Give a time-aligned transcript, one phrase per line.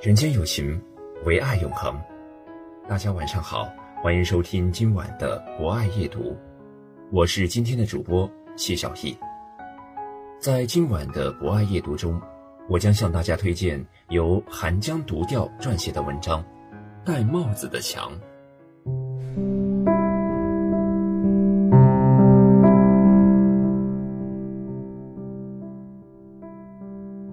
[0.00, 0.80] 人间有情，
[1.26, 1.94] 唯爱永恒。
[2.88, 3.70] 大家晚上好，
[4.02, 6.34] 欢迎收听今晚的博爱夜读，
[7.12, 9.14] 我是今天的主播谢小艺。
[10.38, 12.18] 在今晚的博爱夜读中，
[12.66, 16.42] 我将向大家推荐由寒江独钓撰写的文章
[17.04, 18.10] 《戴帽子的墙》。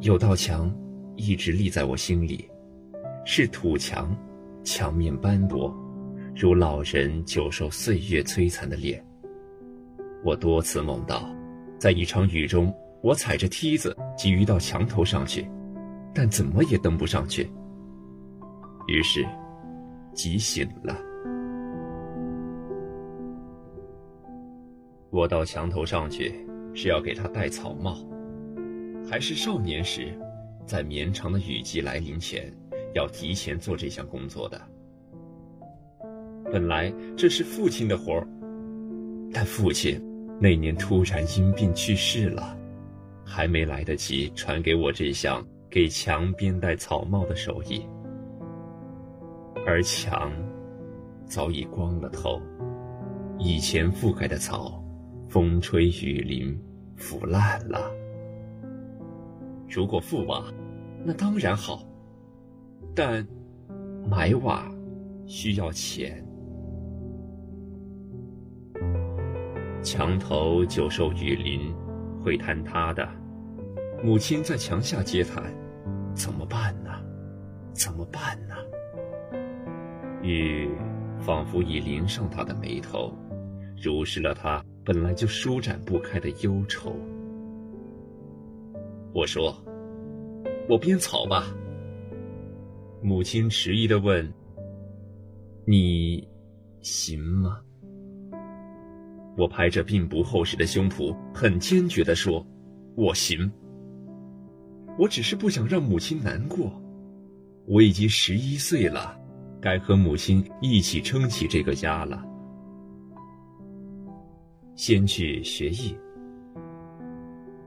[0.00, 0.68] 有道墙
[1.14, 2.50] 一直立在我心里。
[3.28, 4.16] 是土墙，
[4.62, 5.74] 墙面斑驳，
[6.32, 9.04] 如老人久受岁月摧残的脸。
[10.22, 11.28] 我多次梦到，
[11.76, 15.44] 在一场雨中，我踩着梯子急于到墙头上去，
[16.14, 17.50] 但怎么也登不上去。
[18.86, 19.26] 于是，
[20.14, 20.96] 急醒了。
[25.10, 26.32] 我到墙头上去，
[26.74, 28.06] 是要给他戴草帽，
[29.10, 30.16] 还是少年时，
[30.64, 32.56] 在绵长的雨季来临前？
[32.96, 34.60] 要提前做这项工作的。
[36.50, 38.26] 本来这是父亲的活儿，
[39.32, 40.00] 但父亲
[40.40, 42.56] 那年突然因病去世了，
[43.24, 47.86] 还没来得及传给我这项给墙边戴草帽的手艺。
[49.66, 50.32] 而墙
[51.26, 52.40] 早已光了头，
[53.38, 54.82] 以前覆盖的草，
[55.28, 56.58] 风吹雨淋
[56.94, 57.90] 腐烂了。
[59.68, 60.44] 如果覆瓦，
[61.04, 61.85] 那当然好。
[62.96, 63.22] 但
[64.10, 64.72] 买瓦
[65.26, 66.26] 需要钱，
[69.82, 71.74] 墙头久受雨淋，
[72.24, 73.06] 会坍塌的。
[74.02, 75.52] 母亲在墙下接毯，
[76.14, 76.90] 怎么办呢？
[77.74, 78.54] 怎么办呢？
[80.22, 80.70] 雨
[81.20, 83.12] 仿佛已淋上他的眉头，
[83.76, 86.96] 濡湿了他本来就舒展不开的忧愁。
[89.12, 89.54] 我说
[90.66, 91.44] ：“我编草吧。”
[93.06, 94.28] 母亲迟疑的问
[95.64, 96.26] ：“你
[96.80, 97.60] 行吗？”
[99.38, 102.44] 我拍着并不厚实的胸脯，很坚决的说
[102.98, 103.48] ：“我行。”
[104.98, 106.82] 我只是不想让母亲难过。
[107.68, 109.16] 我已经十一岁了，
[109.60, 112.24] 该和母亲一起撑起这个家了。
[114.74, 115.96] 先去学艺。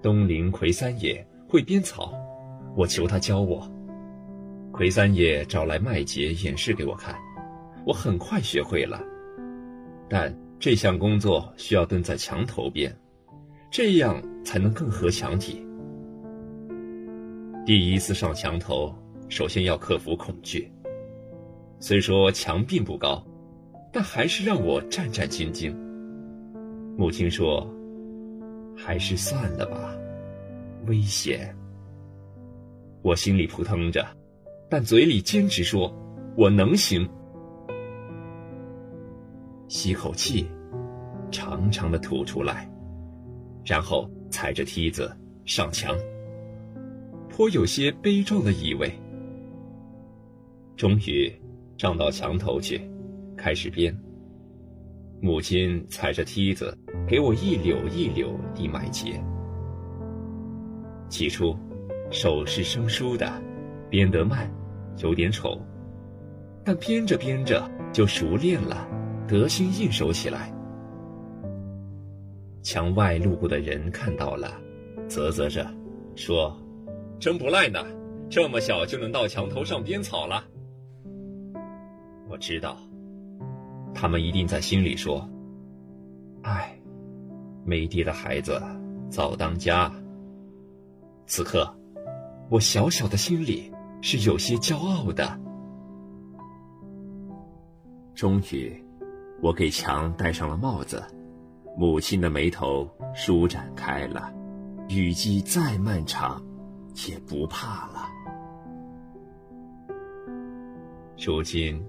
[0.02, 2.14] 东林魁三爷会编草，
[2.76, 3.66] 我求他教我。
[4.80, 7.14] 魁三爷找来麦秸演示给我看，
[7.86, 9.04] 我很快学会了。
[10.08, 12.90] 但这项工作需要蹲在墙头边，
[13.70, 15.62] 这样才能更合墙体。
[17.66, 18.96] 第一次上墙头，
[19.28, 20.72] 首先要克服恐惧。
[21.82, 23.22] 虽说墙并不高，
[23.92, 25.76] 但还是让我战战兢兢。
[26.98, 27.70] 母亲说
[28.78, 29.94] ：“还是算了吧，
[30.88, 31.54] 危险。”
[33.04, 34.08] 我心里扑腾着。
[34.70, 35.92] 但嘴里坚持说
[36.38, 37.10] ：“我能行。”
[39.68, 40.48] 吸口气，
[41.32, 42.70] 长长的吐出来，
[43.66, 45.12] 然后踩着梯子
[45.44, 45.96] 上墙，
[47.30, 48.92] 颇有些悲壮的意味。
[50.76, 51.34] 终于
[51.78, 52.80] 上到墙头去，
[53.36, 53.96] 开始编。
[55.22, 56.78] 母亲踩着梯子
[57.08, 59.20] 给我一绺一绺地买结。
[61.10, 61.58] 起初，
[62.12, 63.30] 手是生疏的，
[63.90, 64.50] 编得慢。
[65.00, 65.60] 有点丑，
[66.64, 68.88] 但编着编着就熟练了，
[69.28, 70.54] 得心应手起来。
[72.62, 74.52] 墙外路过的人看到了，
[75.08, 75.66] 啧啧着，
[76.16, 76.56] 说
[77.20, 77.80] ：“真不赖呢，
[78.30, 80.44] 这么小就能到墙头上编草了。”
[82.28, 82.78] 我知道，
[83.94, 85.28] 他们一定在心里说
[86.44, 86.78] ：“唉，
[87.66, 88.62] 没爹的孩子
[89.10, 89.92] 早当家。”
[91.26, 91.74] 此刻，
[92.50, 93.72] 我小小的心里。
[94.02, 95.40] 是有些骄傲的。
[98.16, 98.74] 终于，
[99.42, 101.02] 我给墙戴上了帽子，
[101.78, 104.34] 母亲的眉头舒展开了，
[104.90, 106.42] 雨季再漫长，
[107.08, 108.10] 也不怕了。
[111.18, 111.82] 如今，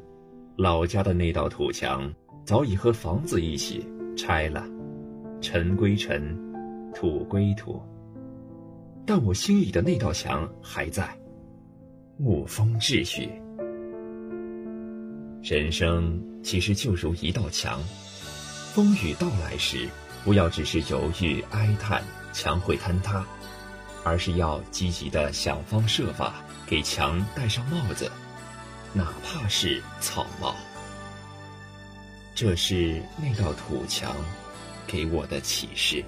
[0.57, 2.13] 老家的那道土墙
[2.45, 3.85] 早已和房子一起
[4.17, 4.67] 拆了，
[5.41, 6.37] 尘归尘，
[6.93, 7.81] 土归土。
[9.07, 11.09] 但我心里的那道墙还在，
[12.23, 13.31] 沐风秩序。
[15.43, 17.81] 人生其实就如一道墙，
[18.75, 19.89] 风雨到来时，
[20.23, 23.25] 不要只是犹豫哀叹墙会坍塌，
[24.05, 28.13] 而是要积极的想方设法给墙戴上帽子，
[28.93, 30.55] 哪怕是草帽。
[32.35, 34.15] 这是那道土墙
[34.87, 36.05] 给我的启示。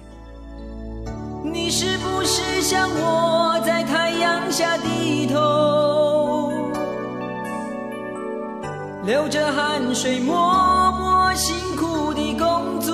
[1.53, 6.51] 你是不是像我在太阳下低头，
[9.05, 12.91] 流着汗水默默辛苦的工作？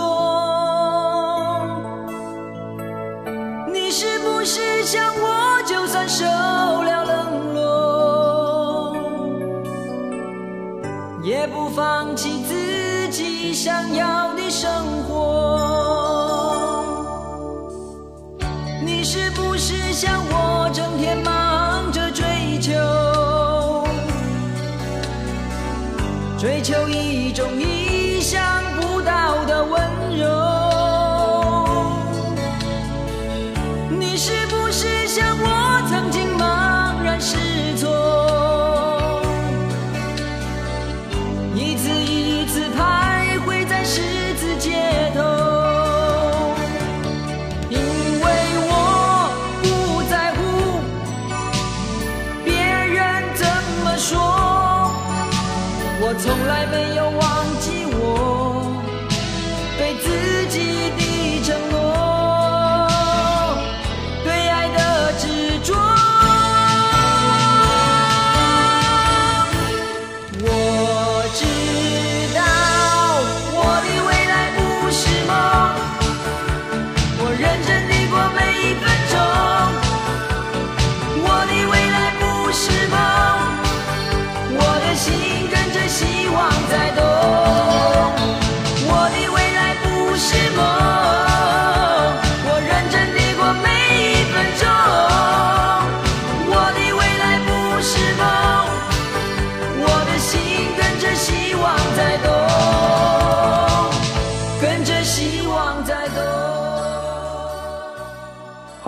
[3.71, 8.97] 你是不是像我，就算受了冷落，
[11.23, 14.28] 也不放弃自己想要
[19.11, 22.71] 是不是像我整天忙着追求，
[26.37, 27.47] 追求一种
[56.01, 58.71] 我从来没有忘记我
[59.77, 61.08] 对自己的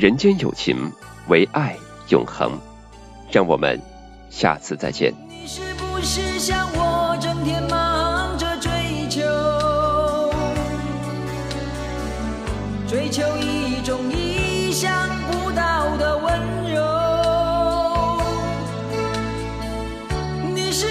[0.00, 0.90] 人间有情
[1.28, 1.76] 唯爱
[2.08, 2.58] 永恒。
[3.30, 3.78] 让我们
[4.30, 5.12] 下次再见。
[5.28, 8.70] 你是不是像我整天忙着追
[9.10, 9.20] 求？
[12.88, 14.90] 追求一种意想
[15.30, 16.32] 不到的温
[16.72, 16.80] 柔。
[20.54, 20.86] 你是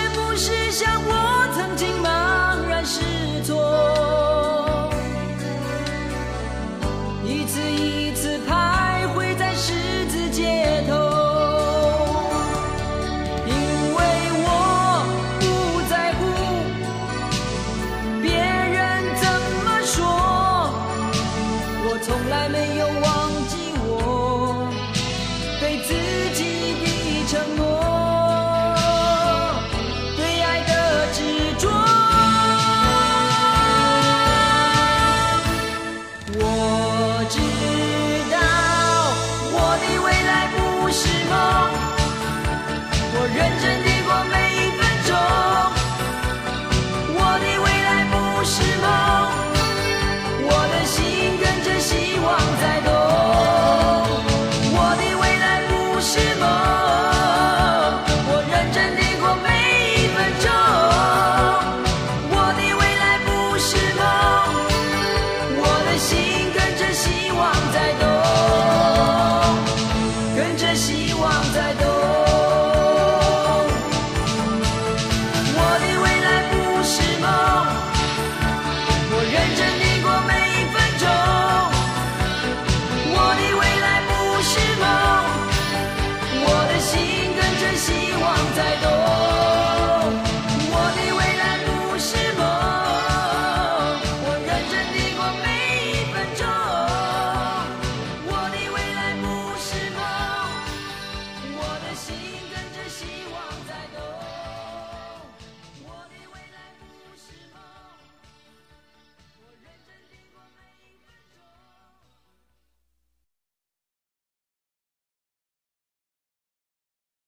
[37.29, 37.37] 我知
[38.31, 38.37] 道
[39.53, 41.37] 我的未来不是梦。
[43.13, 43.78] 我认真